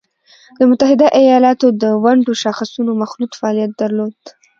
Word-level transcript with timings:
د 0.59 0.61
متحده 0.69 1.07
ایالاتو 1.21 1.67
د 1.81 1.83
ونډو 2.03 2.33
شاخصونو 2.43 2.91
مخلوط 3.01 3.31
فعالیت 3.39 3.71
درلود 3.81 4.19